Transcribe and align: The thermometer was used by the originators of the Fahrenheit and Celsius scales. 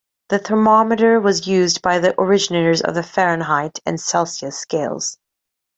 The 0.29 0.39
thermometer 0.39 1.19
was 1.19 1.45
used 1.45 1.83
by 1.83 1.99
the 1.99 2.19
originators 2.19 2.81
of 2.81 2.95
the 2.95 3.03
Fahrenheit 3.03 3.77
and 3.85 4.01
Celsius 4.01 4.57
scales. 4.57 5.19